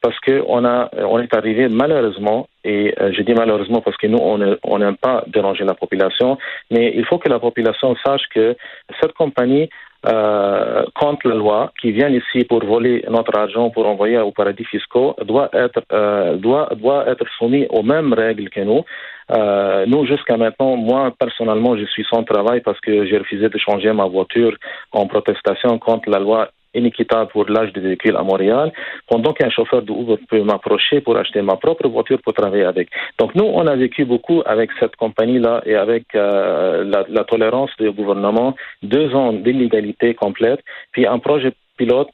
parce 0.05 0.19
qu'on 0.19 0.63
on 0.63 1.19
est 1.19 1.33
arrivé 1.33 1.67
malheureusement, 1.67 2.47
et 2.63 2.93
euh, 3.01 3.11
je 3.11 3.23
dis 3.23 3.33
malheureusement 3.33 3.81
parce 3.81 3.97
que 3.97 4.05
nous, 4.05 4.19
on 4.63 4.77
n'aime 4.77 4.97
pas 4.97 5.23
déranger 5.25 5.63
la 5.63 5.73
population, 5.73 6.37
mais 6.69 6.93
il 6.95 7.03
faut 7.05 7.17
que 7.17 7.27
la 7.27 7.39
population 7.39 7.95
sache 8.05 8.25
que 8.35 8.55
cette 9.01 9.13
compagnie 9.13 9.67
euh, 10.05 10.83
contre 10.93 11.27
la 11.27 11.33
loi, 11.43 11.71
qui 11.81 11.91
vient 11.91 12.09
ici 12.09 12.43
pour 12.47 12.63
voler 12.63 13.03
notre 13.09 13.35
argent, 13.35 13.71
pour 13.71 13.87
envoyer 13.87 14.19
au 14.19 14.31
paradis 14.31 14.65
fiscaux, 14.65 15.15
doit 15.23 15.49
être, 15.53 15.81
euh, 15.91 16.35
doit, 16.35 16.69
doit 16.75 17.07
être 17.07 17.25
soumis 17.39 17.65
aux 17.71 17.81
mêmes 17.81 18.13
règles 18.13 18.51
que 18.51 18.59
nous. 18.59 18.83
Euh, 19.31 19.87
nous, 19.87 20.05
jusqu'à 20.05 20.37
maintenant, 20.37 20.75
moi, 20.75 21.11
personnellement, 21.19 21.75
je 21.75 21.85
suis 21.85 22.05
sans 22.11 22.23
travail 22.23 22.61
parce 22.61 22.79
que 22.79 23.07
j'ai 23.07 23.17
refusé 23.17 23.49
de 23.49 23.57
changer 23.57 23.91
ma 23.93 24.05
voiture 24.05 24.55
en 24.91 25.07
protestation 25.07 25.79
contre 25.79 26.07
la 26.11 26.19
loi 26.19 26.49
inéquitable 26.75 27.31
pour 27.31 27.45
l'âge 27.49 27.73
des 27.73 27.81
véhicules 27.81 28.15
à 28.15 28.23
Montréal, 28.23 28.71
pendant 29.07 29.33
qu'un 29.33 29.49
chauffeur 29.49 29.81
de 29.81 29.91
Uber 29.91 30.17
peut 30.29 30.43
m'approcher 30.43 31.01
pour 31.01 31.17
acheter 31.17 31.41
ma 31.41 31.55
propre 31.55 31.87
voiture 31.87 32.19
pour 32.21 32.33
travailler 32.33 32.65
avec. 32.65 32.89
Donc 33.19 33.35
nous, 33.35 33.45
on 33.45 33.65
a 33.67 33.75
vécu 33.75 34.05
beaucoup 34.05 34.41
avec 34.45 34.69
cette 34.79 34.95
compagnie-là 34.95 35.61
et 35.65 35.75
avec 35.75 36.03
euh, 36.15 36.83
la, 36.83 37.05
la, 37.09 37.23
tolérance 37.23 37.71
du 37.79 37.91
gouvernement, 37.91 38.55
deux 38.83 39.13
ans 39.15 39.33
d'illégalité 39.33 40.13
complète, 40.13 40.61
puis 40.91 41.05
un 41.07 41.19
projet 41.19 41.51
pilote, 41.77 42.09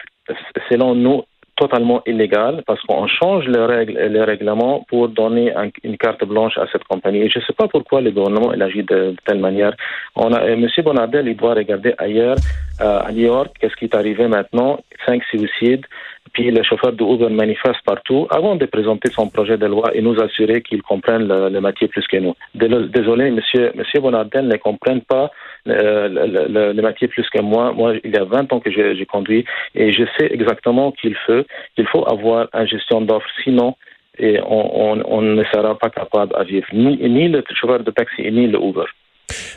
selon 0.69 0.95
nous, 0.95 1.23
totalement 1.55 2.01
illégal 2.05 2.63
parce 2.65 2.81
qu'on 2.81 3.07
change 3.07 3.45
les 3.47 3.65
règles 3.65 3.97
et 3.97 4.09
les 4.09 4.23
règlements 4.23 4.85
pour 4.89 5.09
donner 5.09 5.53
une 5.83 5.97
carte 5.97 6.23
blanche 6.25 6.57
à 6.57 6.65
cette 6.71 6.83
compagnie. 6.85 7.21
Et 7.21 7.29
je 7.29 7.39
ne 7.39 7.43
sais 7.43 7.53
pas 7.53 7.67
pourquoi 7.67 8.01
le 8.01 8.11
gouvernement 8.11 8.49
agit 8.51 8.83
de, 8.83 9.15
telle 9.25 9.39
manière. 9.39 9.73
On 10.15 10.33
a, 10.33 10.41
M. 10.45 10.67
Bonardel, 10.83 11.27
il 11.27 11.37
doit 11.37 11.53
regarder 11.53 11.93
ailleurs, 11.97 12.37
euh, 12.81 12.99
à 13.07 13.11
New 13.11 13.25
York, 13.25 13.55
qu'est-ce 13.59 13.75
qui 13.75 13.85
est 13.85 13.95
arrivé 13.95 14.27
maintenant, 14.27 14.79
cinq 15.05 15.23
suicides, 15.25 15.85
puis 16.33 16.49
les 16.49 16.63
chauffeurs 16.63 16.93
de 16.93 17.03
Uber 17.03 17.29
manifestent 17.29 17.83
partout 17.85 18.27
avant 18.29 18.55
de 18.55 18.65
présenter 18.65 19.09
son 19.11 19.29
projet 19.29 19.57
de 19.57 19.65
loi 19.65 19.91
et 19.93 20.01
nous 20.01 20.19
assurer 20.21 20.61
qu'ils 20.61 20.81
comprennent 20.81 21.27
le, 21.27 21.49
le, 21.49 21.61
métier 21.61 21.87
plus 21.87 22.07
que 22.07 22.17
nous. 22.17 22.35
Désolé, 22.55 23.31
monsieur, 23.31 23.71
monsieur 23.75 23.99
Bonardel 23.99 24.47
ne 24.47 24.57
comprenne 24.57 25.01
pas 25.01 25.31
euh, 25.67 26.07
le, 26.07 26.73
le, 26.73 26.81
métier 26.81 27.07
plus 27.07 27.29
que 27.29 27.41
moi. 27.41 27.73
Moi, 27.73 27.95
il 28.03 28.11
y 28.11 28.17
a 28.17 28.23
20 28.23 28.53
ans 28.53 28.59
que 28.59 28.71
j'ai 28.71 29.05
conduit 29.05 29.45
et 29.75 29.91
je 29.91 30.03
sais 30.17 30.27
exactement 30.31 30.91
qu'il 30.91 31.15
faut, 31.25 31.43
qu'il 31.75 31.87
faut 31.87 32.07
avoir 32.07 32.47
une 32.53 32.67
gestion 32.67 33.01
d'offres. 33.01 33.27
Sinon, 33.43 33.75
on, 34.19 34.41
on, 34.47 35.03
on 35.05 35.21
ne 35.21 35.43
sera 35.45 35.77
pas 35.77 35.89
capable 35.89 36.35
à 36.35 36.43
vivre, 36.43 36.67
ni, 36.73 36.97
ni 36.97 37.27
le 37.27 37.43
chauffeur 37.53 37.79
de 37.83 37.91
taxi, 37.91 38.21
ni 38.31 38.47
le 38.47 38.59
Uber. 38.59 38.85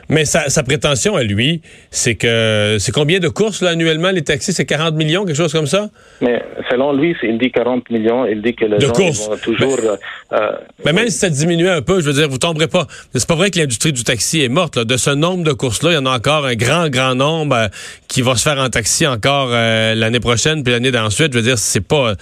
Mais 0.08 0.24
sa, 0.24 0.48
sa, 0.48 0.62
prétention 0.62 1.16
à 1.16 1.22
lui, 1.22 1.60
c'est 1.90 2.14
que 2.14 2.76
c'est 2.78 2.92
combien 2.92 3.18
de 3.18 3.28
courses 3.28 3.62
là, 3.62 3.70
annuellement 3.70 4.10
les 4.10 4.22
taxis? 4.22 4.52
C'est 4.52 4.64
40 4.64 4.94
millions, 4.94 5.24
quelque 5.24 5.36
chose 5.36 5.52
comme 5.52 5.66
ça? 5.66 5.90
Mais 6.20 6.42
selon 6.70 6.92
lui, 6.92 7.14
il 7.22 7.38
dit 7.38 7.50
40 7.50 7.90
millions. 7.90 8.26
Il 8.26 8.42
dit 8.42 8.54
que 8.54 8.64
les 8.64 8.76
de 8.76 8.86
gens 8.86 8.92
courses. 8.92 9.28
vont 9.28 9.36
toujours. 9.36 9.78
Mais, 9.82 10.38
euh, 10.38 10.52
mais 10.84 10.92
même 10.92 11.08
si 11.08 11.18
ça 11.18 11.30
diminuait 11.30 11.70
un 11.70 11.82
peu, 11.82 12.00
je 12.00 12.06
veux 12.06 12.12
dire, 12.12 12.28
vous 12.28 12.38
tomberez 12.38 12.68
pas. 12.68 12.86
C'est 13.14 13.28
pas 13.28 13.34
vrai 13.34 13.50
que 13.50 13.58
l'industrie 13.58 13.92
du 13.92 14.04
taxi 14.04 14.42
est 14.42 14.48
morte. 14.48 14.76
Là. 14.76 14.84
De 14.84 14.96
ce 14.96 15.10
nombre 15.10 15.44
de 15.44 15.52
courses-là, 15.52 15.92
il 15.92 15.94
y 15.94 15.98
en 15.98 16.06
a 16.06 16.16
encore 16.16 16.46
un 16.46 16.54
grand, 16.54 16.88
grand 16.88 17.14
nombre 17.14 17.56
euh, 17.56 17.68
qui 18.08 18.22
va 18.22 18.36
se 18.36 18.42
faire 18.42 18.58
en 18.58 18.68
taxi 18.68 19.06
encore 19.06 19.48
euh, 19.52 19.94
l'année 19.94 20.20
prochaine 20.20 20.62
puis 20.62 20.72
l'année 20.72 20.90
d'ensuite. 20.90 21.32
Je 21.32 21.38
veux 21.38 21.44
dire, 21.44 21.58
c'est 21.58 21.86
pas 21.86 22.14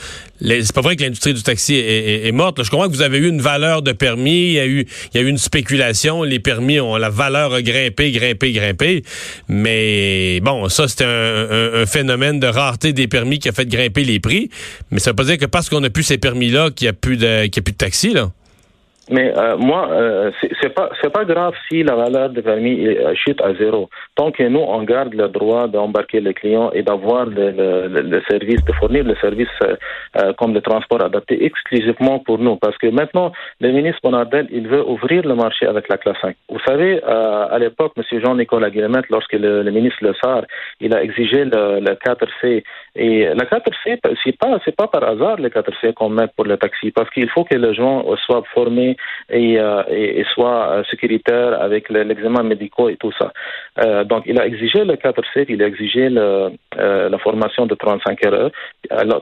c'est 0.43 0.73
pas 0.73 0.81
vrai 0.81 0.97
que 0.97 1.03
l'industrie 1.03 1.35
du 1.35 1.43
taxi 1.43 1.75
est, 1.77 2.33
morte. 2.33 2.59
Là. 2.59 2.65
Je 2.65 2.71
comprends 2.71 2.89
que 2.89 2.93
vous 2.93 3.03
avez 3.03 3.19
eu 3.19 3.29
une 3.29 3.41
valeur 3.41 3.83
de 3.83 3.93
permis, 3.93 4.49
il 4.49 4.53
y 4.53 4.59
a 4.59 4.67
eu, 4.67 4.87
une 5.15 5.39
spéculation. 5.39 6.23
Les 6.23 6.41
permis 6.41 6.81
ont 6.81 6.97
la 6.97 7.11
valeur 7.11 7.55
a 7.55 7.63
grimpé, 7.63 8.11
grimpé, 8.11 8.53
grimpé. 8.53 9.03
Mais 9.49 10.41
bon, 10.41 10.69
ça 10.69 10.89
c'est 10.89 11.05
un, 11.05 11.87
phénomène 11.87 12.41
de 12.41 12.47
rareté 12.47 12.93
des 12.93 13.09
permis 13.09 13.39
qui 13.39 13.49
a 13.49 13.53
fait 13.53 13.67
grimper 13.67 14.05
les 14.05 14.21
prix. 14.21 14.51
Mais 14.91 14.99
ça 14.99 15.11
veut 15.11 15.17
pas 15.17 15.25
dire 15.25 15.39
que 15.39 15.47
parce 15.47 15.69
qu'on 15.69 15.83
a 15.85 15.91
plus 15.91 16.05
ces 16.05 16.19
permis-là 16.19 16.71
qu'il 16.71 16.87
y 16.87 16.89
a 16.89 16.93
plus 16.93 17.17
de, 17.17 17.47
qu'il 17.47 17.61
a 17.61 17.63
plus 17.63 17.73
de 17.73 17.77
taxi 17.77 18.13
là. 18.13 18.31
Mais 19.11 19.37
euh, 19.37 19.57
moi, 19.57 19.89
euh, 19.91 20.31
c'est 20.61 20.73
pas 20.73 20.91
c'est 21.03 21.13
pas 21.13 21.25
grave 21.25 21.55
si 21.69 21.83
la 21.83 21.97
valeur 21.97 22.31
de 22.31 22.41
permis 22.41 22.87
euh, 22.87 23.15
chute 23.15 23.41
à 23.41 23.53
zéro. 23.55 23.91
Tant 24.15 24.31
que 24.31 24.45
nous 24.45 24.61
on 24.61 24.83
garde 24.85 25.15
le 25.15 25.29
droit 25.29 25.67
d'embarquer 25.67 26.21
le 26.21 26.33
client 26.33 26.71
et 26.73 26.83
d'avoir 26.83 27.27
le, 27.27 27.51
le, 27.51 28.23
service, 28.31 28.65
de 28.65 28.73
fournir 28.75 29.03
le 29.03 29.17
service 29.17 29.49
euh, 29.65 30.33
comme 30.35 30.55
le 30.55 30.61
transport 30.61 31.03
adapté 31.03 31.45
exclusivement 31.45 32.21
pour 32.21 32.39
nous, 32.39 32.57
parce 32.57 32.79
que 32.79 32.87
maintenant 32.87 33.33
le 33.61 33.73
ministre 33.73 33.99
Bonardel 34.05 34.47
il 34.53 34.69
veut 34.69 34.89
ouvrir 34.89 35.27
le 35.27 35.35
marché 35.35 35.67
avec 35.67 35.89
la 35.89 35.97
classe 35.97 36.19
5. 36.23 36.37
Vous 36.49 36.61
savez, 36.65 37.03
à 37.03 37.59
l'époque, 37.59 37.93
M. 37.97 38.21
Jean-Nicolas 38.25 38.71
Guillemette, 38.71 39.09
lorsque 39.11 39.33
le, 39.33 39.69
ministre 39.71 39.99
Le 40.03 40.15
Sar, 40.23 40.43
il 40.81 40.95
a 40.95 41.03
exigé 41.03 41.45
le, 41.45 41.81
le 41.81 41.95
4C 41.95 42.63
et 42.95 43.25
la 43.25 43.45
4C, 43.45 43.99
c'est 44.23 44.39
pas 44.39 44.59
c'est 44.65 44.77
pas 44.77 44.87
par 44.87 45.03
hasard 45.03 45.37
le 45.39 45.49
4C 45.49 45.93
qu'on 45.95 46.11
met 46.11 46.29
pour 46.37 46.45
le 46.45 46.57
taxi, 46.57 46.93
parce 46.93 47.11
qu'il 47.11 47.29
faut 47.31 47.45
que 47.45 47.57
les 47.57 47.75
gens 47.75 48.05
soient 48.27 48.45
formés 48.55 48.92
et, 49.31 49.59
euh, 49.59 49.83
et, 49.91 50.25
soit 50.35 50.83
sécuritaire 50.91 51.61
avec 51.61 51.89
l'examen 51.89 52.43
médical 52.43 52.91
et 52.91 52.97
tout 52.97 53.13
ça. 53.19 53.33
Euh, 53.81 54.05
donc, 54.05 54.25
il 54.27 54.39
a 54.41 54.47
exigé 54.47 54.85
le 54.85 54.95
4C, 54.95 55.47
il 55.49 55.63
a 55.63 55.67
exigé 55.67 56.09
le, 56.09 56.51
euh, 56.79 57.09
la 57.09 57.19
formation 57.19 57.67
de 57.67 57.75
35 57.75 58.27
heures, 58.27 58.51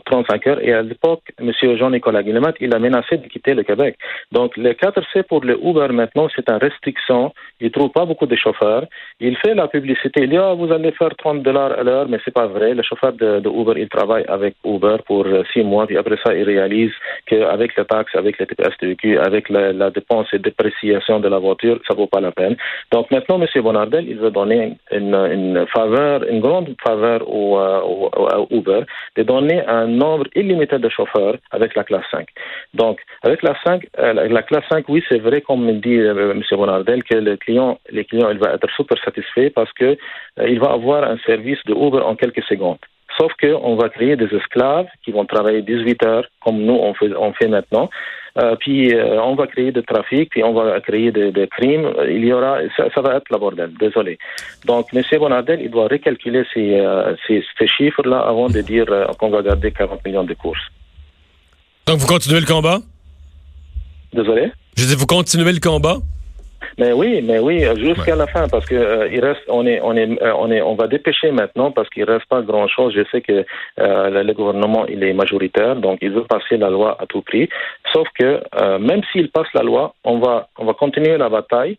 35 0.07 0.47
heures, 0.47 0.59
et 0.63 0.73
à 0.73 0.83
l'époque, 0.83 1.23
M. 1.41 1.53
Jean-Nicolas 1.77 2.23
Guillemet, 2.23 2.55
il 2.61 2.75
a 2.75 2.79
menacé 2.79 3.17
de 3.17 3.27
quitter 3.27 3.55
le 3.55 3.63
Québec. 3.63 3.97
Donc, 4.33 4.57
le 4.57 4.73
4C 4.73 5.23
pour 5.25 5.45
le 5.45 5.59
Uber 5.63 5.89
maintenant, 5.93 6.29
c'est 6.35 6.49
une 6.49 6.57
restriction. 6.57 7.33
Il 7.61 7.67
ne 7.67 7.71
trouve 7.71 7.91
pas 7.91 8.05
beaucoup 8.05 8.27
de 8.27 8.37
chauffeurs. 8.37 8.85
Il 9.21 9.37
fait 9.37 9.55
la 9.55 9.69
publicité. 9.69 10.23
Il 10.23 10.31
dit, 10.31 10.37
ah, 10.37 10.55
vous 10.55 10.73
allez 10.73 10.93
faire 10.93 11.15
30 11.17 11.43
dollars 11.43 11.73
à 11.79 11.83
l'heure, 11.83 12.09
mais 12.09 12.19
c'est 12.25 12.35
pas 12.35 12.47
vrai. 12.47 12.75
Le 12.75 12.83
chauffeur 12.83 13.13
de, 13.13 13.49
Uber, 13.49 13.81
il 13.81 13.89
travaille 13.89 14.25
avec 14.29 14.55
Uber 14.65 14.97
pour 15.07 15.27
six 15.53 15.63
mois, 15.63 15.87
puis 15.87 15.97
après 15.97 16.17
ça, 16.25 16.35
il 16.35 16.45
réalise 16.45 16.93
qu'avec 17.27 17.77
les 17.77 17.85
taxes, 17.85 18.15
avec 18.15 18.39
les 18.39 18.47
TPS 18.47 18.75
avec 19.21 19.49
la 19.49 19.60
la, 19.61 19.91
dépense 19.91 20.29
et 20.33 20.39
dépréciation 20.39 21.21
de 21.21 21.29
la 21.29 21.39
voiture, 21.39 21.79
ça 21.89 21.95
vaut 21.95 22.07
pas 22.07 22.21
la 22.21 22.33
peine. 22.33 22.57
Donc 22.93 23.11
maintenant, 23.11 23.41
M. 23.41 23.47
Bonardel, 23.63 24.09
il 24.09 24.19
veut 24.19 24.31
donner 24.31 24.77
une, 24.91 25.67
faveur, 25.73 26.25
une 26.29 26.41
grande 26.41 26.75
faveur 26.85 27.29
au, 27.29 27.59
euh, 27.59 28.47
Uber, 28.51 28.83
de 29.17 29.23
donner 29.23 29.65
un 29.67 29.87
nombre 29.87 30.27
illimité 30.35 30.79
de 30.79 30.89
chauffeurs 30.89 31.37
avec 31.51 31.75
la 31.75 31.85
classe 31.85 32.05
5. 32.11 32.27
Donc, 32.75 33.01
avec 33.23 33.43
la 33.43 33.55
5, 33.65 33.87
euh, 33.99 34.13
la, 34.13 34.43
classe 34.43 34.65
5, 34.71 34.85
oui, 34.89 35.03
c'est 35.09 35.19
vrai, 35.19 35.41
comme 35.41 35.81
dit 35.81 35.99
euh, 35.99 36.33
M. 36.33 36.43
Bonardel, 36.53 37.03
que 37.05 37.17
le 37.17 37.37
client, 37.37 37.79
les 37.91 38.05
clients, 38.05 38.31
il 38.31 38.39
va 38.39 38.55
être 38.55 38.71
super 38.77 38.99
satisfait 39.05 39.51
parce 39.51 39.73
que 39.73 39.97
euh, 40.39 40.49
il 40.49 40.61
va 40.61 40.73
avoir 40.73 41.05
un 41.05 41.19
service 41.27 41.59
de 41.67 41.75
Uber 41.75 42.03
en 42.03 42.17
quelques 42.17 42.45
secondes. 42.45 42.79
Sauf 43.19 43.33
qu'on 43.41 43.77
va 43.77 43.89
créer 43.89 44.17
des 44.17 44.33
esclaves 44.35 44.87
qui 45.05 45.11
vont 45.11 45.25
travailler 45.25 45.63
18 45.63 46.05
heures, 46.05 46.25
comme 46.45 46.59
nous 46.63 46.75
on 46.75 46.95
fait, 46.95 47.11
on 47.17 47.33
fait 47.33 47.49
maintenant. 47.49 47.91
Euh, 48.39 48.55
puis 48.57 48.95
euh, 48.95 49.21
on 49.21 49.35
va 49.35 49.47
créer 49.47 49.73
du 49.73 49.83
trafic, 49.83 50.31
puis 50.31 50.45
on 50.45 50.55
va 50.55 50.81
créer 50.81 51.11
des 51.11 51.33
de 51.33 51.45
crimes. 51.47 51.93
Il 52.09 52.25
y 52.25 52.33
aura, 52.33 52.59
ça, 52.77 52.85
ça, 52.95 53.01
va 53.01 53.17
être 53.17 53.29
la 53.31 53.39
bordel. 53.39 53.73
Désolé. 53.79 54.19
Donc, 54.65 54.95
M. 54.95 55.03
Bonardel, 55.19 55.61
il 55.61 55.71
doit 55.71 55.89
recalculer 55.89 56.45
ces, 56.55 56.79
euh, 56.79 57.15
ces, 57.27 57.45
ces 57.59 57.67
chiffres-là 57.67 58.21
avant 58.21 58.49
de 58.49 58.61
dire 58.61 58.87
euh, 58.89 59.07
qu'on 59.19 59.31
va 59.31 59.43
garder 59.43 59.73
40 59.73 60.05
millions 60.05 60.25
de 60.25 60.35
courses. 60.35 60.61
Donc, 61.87 61.99
vous 61.99 62.07
continuez 62.07 62.41
le 62.41 62.47
combat? 62.47 62.79
Désolé? 64.13 64.53
Je 64.77 64.85
dis, 64.85 64.95
vous 64.95 65.07
continuez 65.07 65.53
le 65.53 65.61
combat? 65.61 65.97
Mais 66.79 66.93
oui, 66.93 67.23
mais 67.23 67.39
oui, 67.39 67.65
jusqu'à 67.77 68.13
ouais. 68.13 68.19
la 68.19 68.27
fin, 68.27 68.49
parce 68.49 68.67
que 68.67 68.75
euh, 68.75 69.09
il 69.13 69.21
reste, 69.25 69.43
on 69.49 69.67
est, 69.67 69.81
on 69.83 69.97
est, 69.97 70.11
euh, 70.23 70.33
on 70.37 70.51
est, 70.51 70.63
on 70.63 70.75
va 70.75 70.87
dépêcher 70.87 71.31
maintenant 71.31 71.71
parce 71.71 71.89
qu'il 71.91 72.05
reste 72.05 72.27
pas 72.27 72.43
grand 72.43 72.69
chose. 72.69 72.93
Je 72.95 73.03
sais 73.11 73.21
que 73.21 73.45
euh, 73.79 74.23
le 74.23 74.33
gouvernement 74.33 74.87
il 74.87 75.03
est 75.05 75.13
majoritaire, 75.13 75.77
donc 75.77 75.99
il 76.03 76.11
veut 76.11 76.25
passer 76.25 76.57
la 76.57 76.71
loi 76.71 76.97
à 77.01 77.07
tout 77.07 77.23
prix. 77.23 77.49
Sauf 77.93 78.09
que 78.19 78.41
même 78.79 79.03
s'il 79.13 79.31
passe 79.31 79.49
la 79.55 79.63
loi, 79.63 79.95
on 80.05 80.19
va, 80.19 80.49
on 80.59 80.65
va 80.65 80.75
continuer 80.75 81.17
la 81.17 81.29
bataille. 81.29 81.79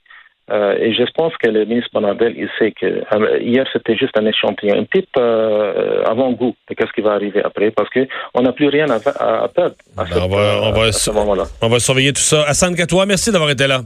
Euh, 0.51 0.75
et 0.77 0.93
je 0.93 1.03
pense 1.15 1.33
que 1.37 1.47
le 1.47 1.63
ministre 1.65 1.91
Bonardel, 1.93 2.33
il 2.35 2.49
sait 2.59 2.71
que 2.71 2.85
euh, 2.85 3.39
hier 3.39 3.65
c'était 3.71 3.95
juste 3.95 4.17
un 4.17 4.25
échantillon, 4.25 4.75
un 4.79 4.83
petit 4.83 5.07
euh, 5.17 6.03
avant-goût 6.03 6.55
de 6.69 6.75
ce 6.77 6.91
qui 6.91 7.01
va 7.01 7.13
arriver 7.13 7.41
après, 7.43 7.71
parce 7.71 7.89
que 7.89 8.05
on 8.33 8.41
n'a 8.41 8.51
plus 8.51 8.67
rien 8.67 8.87
à, 8.89 8.97
à, 9.17 9.43
à 9.43 9.47
perdre 9.47 9.75
à, 9.95 10.03
ben, 10.03 10.17
on 10.21 10.27
va, 10.27 10.61
on 10.63 10.71
va, 10.71 10.83
à 10.87 10.91
ce 10.91 11.11
moment-là. 11.11 11.43
On 11.61 11.69
va 11.69 11.79
surveiller 11.79 12.11
tout 12.11 12.21
ça. 12.21 12.43
Hassan 12.47 12.75
Katoua, 12.75 13.05
merci 13.05 13.31
d'avoir 13.31 13.51
été 13.51 13.65
là. 13.65 13.81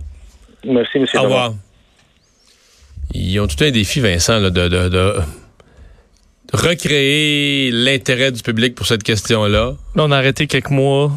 Merci, 0.65 1.00
monsieur. 1.00 1.19
Au 1.19 1.24
revoir. 1.24 1.53
Ils 3.13 3.39
ont 3.39 3.48
tout 3.48 3.63
un 3.63 3.72
défi, 3.72 4.00
Vincent, 4.00 4.39
là, 4.39 4.50
de, 4.50 4.67
de, 4.67 4.89
de, 4.89 5.13
recréer 6.53 7.72
l'intérêt 7.72 8.31
du 8.31 8.41
public 8.41 8.75
pour 8.75 8.88
cette 8.88 9.03
question-là. 9.03 9.75
Là, 9.95 10.03
on 10.03 10.12
a 10.12 10.17
arrêté 10.17 10.48
quelques 10.48 10.72
mois 10.72 11.12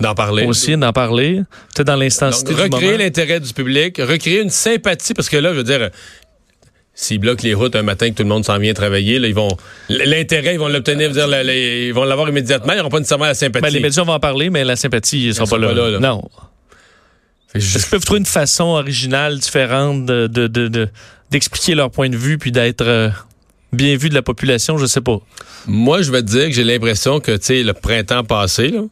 d'en 0.00 0.14
parler. 0.14 0.44
Aussi, 0.46 0.76
d'en 0.76 0.92
parler. 0.92 1.42
Peut-être 1.74 1.86
dans 1.86 1.96
l'instantité. 1.96 2.54
Recréer 2.54 2.98
l'intérêt 2.98 3.40
du 3.40 3.52
public, 3.52 3.98
recréer 3.98 4.40
une 4.40 4.50
sympathie, 4.50 5.14
parce 5.14 5.28
que 5.28 5.36
là, 5.36 5.52
je 5.52 5.58
veux 5.58 5.64
dire, 5.64 5.90
s'ils 6.94 7.18
bloquent 7.18 7.42
les 7.44 7.54
routes 7.54 7.76
un 7.76 7.82
matin 7.82 8.10
que 8.10 8.14
tout 8.14 8.22
le 8.22 8.28
monde 8.28 8.44
s'en 8.44 8.58
vient 8.58 8.72
travailler, 8.72 9.18
là, 9.18 9.28
ils 9.28 9.34
vont 9.34 9.48
l'intérêt, 9.88 10.54
ils 10.54 10.60
vont 10.60 10.68
l'obtenir, 10.68 11.10
ils 11.10 11.92
vont 11.92 12.04
l'avoir 12.04 12.28
immédiatement, 12.28 12.72
ils 12.72 12.78
n'auront 12.78 12.88
pas 12.88 12.98
nécessairement 12.98 13.26
la 13.26 13.34
sympathie. 13.34 13.62
Ben, 13.62 13.72
les 13.72 13.80
médias 13.80 14.02
vont 14.02 14.12
en 14.12 14.20
parler, 14.20 14.50
mais 14.50 14.64
la 14.64 14.76
sympathie, 14.76 15.24
ils 15.24 15.28
ne 15.28 15.32
sont, 15.32 15.46
pas, 15.46 15.58
là, 15.58 15.68
pas 15.68 15.74
là, 15.74 15.90
là. 15.90 15.98
Non. 16.00 16.22
Est-ce 17.54 17.78
qu'ils 17.78 17.90
peuvent 17.90 18.04
trouver 18.04 18.20
une 18.20 18.26
façon 18.26 18.64
originale, 18.64 19.38
différente 19.38 20.06
de, 20.06 20.26
de, 20.26 20.46
de, 20.48 20.88
d'expliquer 21.30 21.74
leur 21.74 21.90
point 21.90 22.08
de 22.08 22.16
vue 22.16 22.36
puis 22.36 22.50
d'être 22.50 22.86
euh, 22.86 23.10
bien 23.72 23.96
vu 23.96 24.08
de 24.08 24.14
la 24.14 24.22
population? 24.22 24.76
Je 24.76 24.86
sais 24.86 25.00
pas. 25.00 25.18
Moi, 25.66 26.02
je 26.02 26.10
vais 26.10 26.22
te 26.22 26.26
dire 26.26 26.46
que 26.46 26.52
j'ai 26.52 26.64
l'impression 26.64 27.20
que, 27.20 27.32
tu 27.32 27.44
sais, 27.46 27.62
le 27.62 27.72
printemps 27.72 28.24
passé, 28.24 28.68
là, 28.68 28.82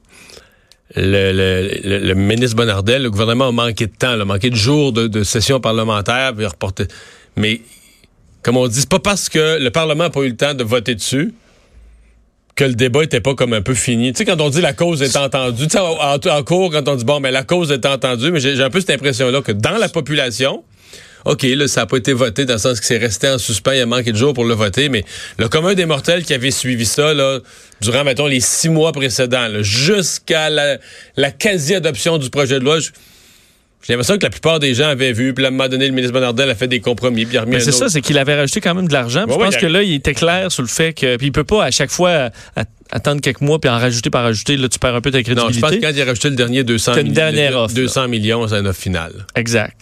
le, 0.95 1.33
le, 1.33 1.99
le, 1.99 2.15
ministre 2.15 2.57
Bonardel, 2.57 3.03
le 3.03 3.11
gouvernement 3.11 3.49
a 3.49 3.53
manqué 3.53 3.87
de 3.87 3.97
temps, 3.97 4.13
a 4.21 4.25
manqué 4.25 4.51
de 4.51 4.57
jours 4.57 4.93
de, 4.93 5.07
de 5.09 5.25
session 5.25 5.59
parlementaire, 5.59 6.35
puis 6.37 6.47
reporter. 6.47 6.87
Mais, 7.37 7.63
comme 8.43 8.57
on 8.57 8.69
dit, 8.69 8.81
c'est 8.81 8.89
pas 8.89 8.99
parce 8.99 9.29
que 9.29 9.59
le 9.59 9.71
Parlement 9.71 10.05
n'a 10.05 10.11
pas 10.11 10.21
eu 10.21 10.29
le 10.29 10.37
temps 10.37 10.55
de 10.55 10.63
voter 10.63 10.95
dessus 10.95 11.35
que 12.55 12.65
le 12.65 12.75
débat 12.75 13.03
était 13.03 13.21
pas 13.21 13.35
comme 13.35 13.55
un 13.55 13.63
peu 13.63 13.75
fini. 13.75 14.13
Tu 14.13 14.19
sais, 14.19 14.25
quand 14.25 14.41
on 14.41 14.51
dit 14.51 14.61
la 14.61 14.75
cause 14.75 15.03
est 15.03 15.17
entendue, 15.17 15.67
tu 15.67 15.79
sais, 15.79 15.79
en, 15.79 16.43
cours, 16.43 16.71
quand 16.71 16.87
on 16.89 16.97
dit, 16.97 17.05
bon, 17.05 17.21
mais 17.21 17.31
la 17.31 17.45
cause 17.45 17.73
est 17.73 17.87
entendue, 17.87 18.31
mais 18.31 18.41
j'ai 18.41 18.63
un 18.63 18.71
peu 18.71 18.81
cette 18.81 18.91
impression-là 18.91 19.41
que 19.41 19.53
dans 19.53 19.79
la 19.79 19.89
population, 19.89 20.63
OK, 21.25 21.43
là, 21.45 21.69
ça 21.69 21.83
n'a 21.83 21.87
pas 21.87 21.97
été 21.97 22.13
voté 22.13 22.45
dans 22.45 22.55
le 22.55 22.59
sens 22.59 22.81
que 22.81 22.87
c'est 22.87 22.99
resté 22.99 23.29
en 23.29 23.39
suspens, 23.39 23.73
il 23.73 23.81
a 23.81 23.87
manqué 23.87 24.13
de 24.13 24.17
jours 24.17 24.35
pour 24.35 24.45
le 24.45 24.55
voter, 24.55 24.89
mais 24.89 25.05
le 25.39 25.49
commun 25.49 25.75
des 25.75 25.87
mortels 25.87 26.25
qui 26.25 26.35
avait 26.35 26.51
suivi 26.51 26.85
ça, 26.85 27.15
là, 27.15 27.39
durant, 27.81 28.05
mettons, 28.05 28.27
les 28.27 28.41
six 28.41 28.69
mois 28.69 28.93
précédents, 28.93 29.49
jusqu'à 29.61 30.51
la, 30.51 30.79
la 31.17 31.31
quasi-adoption 31.31 32.19
du 32.19 32.29
projet 32.29 32.59
de 32.59 32.65
loi, 32.65 32.79
j'ai 33.83 33.95
l'impression 33.95 34.17
que 34.17 34.23
la 34.23 34.31
plupart 34.31 34.61
des 34.61 34.75
gens 34.75 34.89
avaient 34.89 35.13
vu, 35.13 35.35
puis 35.35 35.45
à 35.45 35.49
un 35.49 35.51
moment 35.51 35.69
donné, 35.69 35.87
le 35.87 35.93
ministre 35.93 36.13
Bonardel 36.13 36.49
a 36.49 36.55
fait 36.55 36.69
des 36.69 36.81
compromis, 36.81 37.25
puis 37.25 37.35
il 37.35 37.39
a 37.39 37.41
remis 37.43 37.55
Mais 37.55 37.61
c'est 37.61 37.73
ça, 37.73 37.89
c'est 37.89 38.01
qu'il 38.01 38.17
avait 38.17 38.37
rajouté 38.37 38.61
quand 38.61 38.75
même 38.75 38.87
de 38.87 38.93
l'argent. 38.93 39.27
Ouais, 39.27 39.33
je 39.33 39.39
pense 39.39 39.57
que 39.57 39.67
là, 39.67 39.83
il 39.83 39.95
était 39.95 40.15
clair 40.15 40.53
sur 40.53 40.63
le 40.63 40.69
fait 40.69 40.93
que. 40.93 41.17
Puis 41.17 41.29
il 41.29 41.33
peut 41.33 41.45
pas 41.45 41.65
à 41.65 41.71
chaque 41.71 41.91
fois 41.91 42.31
attendre 42.93 43.21
quelques 43.21 43.41
mois 43.41 43.61
puis 43.61 43.69
en 43.71 43.79
rajouter 43.79 44.11
par 44.11 44.23
rajouter. 44.23 44.57
Là, 44.57 44.69
tu 44.69 44.79
perds 44.79 44.95
un 44.95 45.01
peu 45.01 45.11
ta 45.11 45.23
crédibilité. 45.23 45.43
Non, 45.43 45.55
je 45.55 45.61
pense 45.61 45.71
que 45.71 45.87
quand 45.87 45.93
il 45.95 46.01
a 46.01 46.05
rajouté 46.05 46.31
le 46.31 46.37
dernier 46.37 46.63
200 46.63 46.93
millions. 46.93 47.07
une 47.07 47.13
dernière 47.13 47.57
offre. 47.57 47.75
200 47.75 48.09
millions, 48.09 48.47
c'est 48.47 48.59
une 48.59 48.67
offre 48.67 48.81
finale. 48.81 49.27
Exact. 49.35 49.77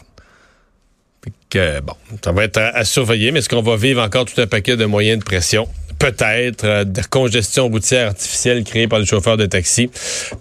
Que, 1.50 1.80
bon, 1.80 1.95
ça 2.25 2.33
va 2.33 2.45
être 2.45 2.59
à, 2.59 2.69
à 2.69 2.85
surveiller, 2.85 3.33
mais 3.33 3.40
est-ce 3.40 3.49
qu'on 3.49 3.61
va 3.61 3.76
vivre 3.76 4.00
encore 4.00 4.25
tout 4.25 4.40
un 4.40 4.47
paquet 4.47 4.76
de 4.76 4.85
moyens 4.85 5.19
de 5.19 5.25
pression? 5.25 5.69
Peut-être. 5.99 6.64
Euh, 6.64 6.85
de 6.85 7.02
congestion 7.11 7.69
routière 7.69 8.09
artificielle 8.09 8.64
créée 8.64 8.88
par 8.88 9.00
les 9.00 9.07
chauffeurs 9.07 9.37
de 9.37 9.47
taxi? 9.47 9.90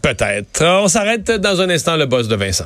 Peut-être. 0.01 0.63
On 0.63 0.87
s'arrête 0.87 1.29
dans 1.29 1.61
un 1.61 1.69
instant, 1.69 1.97
le 1.97 2.05
boss 2.05 2.27
de 2.27 2.35
Vincent. 2.35 2.65